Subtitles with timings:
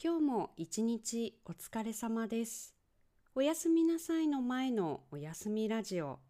[0.00, 2.72] 今日も一日お疲れ様です。
[3.34, 6.20] おやすみなさいの前のおやすみラジオ。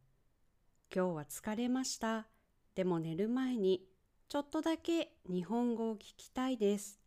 [0.91, 2.29] 今日は疲れました。
[2.75, 3.83] でも寝る前に
[4.27, 6.99] ちょっとだけ日本語を聞きたいです。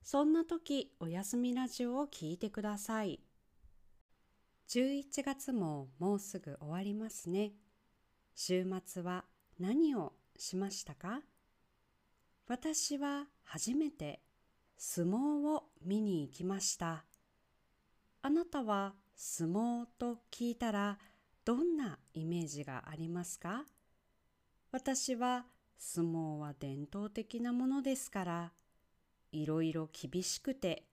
[0.00, 3.18] そんな時おやすみラジオを聞いてください。
[4.68, 7.50] 11月ももうすぐ終わりますね。
[8.36, 9.24] 週末は
[9.58, 11.22] 何をしましたか？
[12.46, 14.20] 私は初めて
[14.76, 17.04] 相撲を見に行きました。
[18.22, 20.98] あなたは相撲と聞いたら
[21.44, 23.64] どんなイメージがありますか？
[24.72, 25.46] 私は
[25.78, 28.52] 相撲は伝統的なものですから、
[29.32, 30.84] いろいろ厳しくて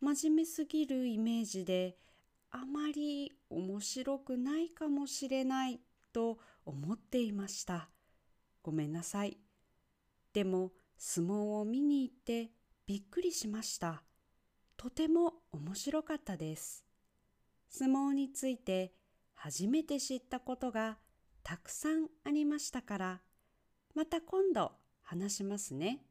[0.00, 1.96] 真面目すぎるイメージで
[2.50, 5.80] あまり面白くないかもしれない
[6.12, 7.88] と思っていました。
[8.62, 9.36] ごめんなさい。
[10.32, 12.50] でも相撲を見に行って
[12.86, 14.02] びっくりしました。
[14.76, 16.84] とても面白かったです。
[17.68, 18.92] 相撲について
[19.34, 20.98] 初めて知ったことが
[21.44, 23.20] たくさんありましたから、
[23.94, 26.04] また今度話しますね。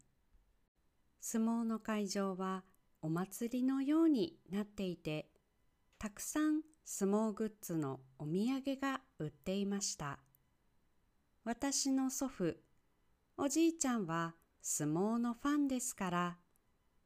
[1.19, 2.63] 相撲の会場は
[3.01, 5.29] お祭りのようになっていて、
[5.97, 10.19] たくさん相撲グッズのお土産が売っていました。
[11.43, 12.55] 私の祖父、
[13.37, 16.37] おじいちゃんは相撲のファンですから、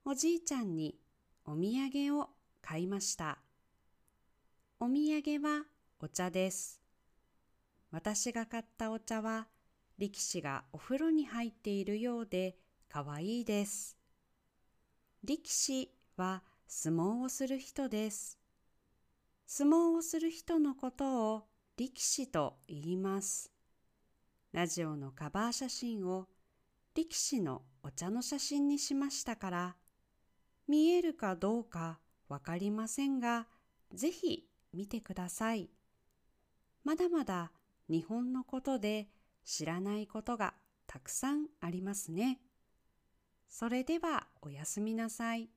[0.07, 0.99] おじいちゃんに
[1.45, 2.29] お土産を
[2.61, 3.39] 買いました。
[4.79, 5.63] お土産は
[5.99, 6.79] お茶です。
[7.89, 9.47] 私が買ったお茶は
[9.97, 12.55] 力士がお風呂に入っているようで
[12.87, 13.97] かわいいです。
[15.23, 18.37] 力士は相撲をする人です。
[19.47, 23.51] 相撲をする人のことを力士と言います。
[24.51, 26.27] ラジオのカバー写真を
[26.93, 29.75] 力士のお茶の写真にしましたから、
[30.67, 33.47] 見えるかどうかわかりませんが、
[33.93, 35.69] ぜひ見てください。
[36.83, 37.51] まだまだ
[37.89, 39.07] 日本のことで
[39.43, 40.53] 知らないことが
[40.87, 42.39] たくさんありますね。
[43.47, 45.49] それではおやすみなさい。